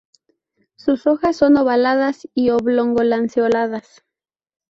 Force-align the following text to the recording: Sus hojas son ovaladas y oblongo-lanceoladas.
Sus 0.77 1.05
hojas 1.05 1.35
son 1.37 1.57
ovaladas 1.57 2.27
y 2.33 2.49
oblongo-lanceoladas. 2.49 4.03